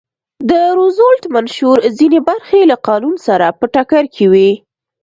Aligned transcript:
د 0.49 0.51
روزولټ 0.77 1.23
منشور 1.35 1.77
ځینې 1.97 2.19
برخې 2.29 2.61
له 2.71 2.75
قانون 2.87 3.15
سره 3.27 3.47
په 3.59 3.65
ټکر 3.73 4.03
کې 4.15 4.25
وې. 4.31 4.49